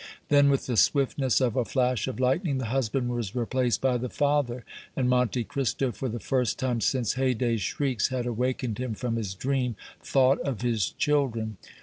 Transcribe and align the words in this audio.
Then, 0.29 0.49
with 0.49 0.65
the 0.65 0.77
swiftness 0.77 1.39
of 1.39 1.55
a 1.55 1.63
flash 1.63 2.07
of 2.07 2.19
lightning, 2.19 2.57
the 2.57 2.65
husband 2.73 3.09
was 3.09 3.35
replaced 3.35 3.81
by 3.81 3.97
the 3.99 4.09
father, 4.09 4.65
and 4.95 5.07
Monte 5.07 5.43
Cristo, 5.43 5.91
for 5.91 6.09
the 6.09 6.19
first 6.19 6.57
time 6.57 6.81
since 6.81 7.13
Haydée's 7.13 7.61
shrieks 7.61 8.07
had 8.07 8.25
awakened 8.25 8.79
him 8.79 8.95
from 8.95 9.15
his 9.15 9.35
dream, 9.35 9.75
thought 10.01 10.39
of 10.39 10.63
his 10.63 10.89
children. 10.89 11.57